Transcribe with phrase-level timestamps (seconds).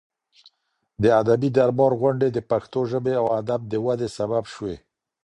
[1.03, 4.75] د ادبي دربار غونډې د پښتو ژبې او ادب د ودې سبب شوې.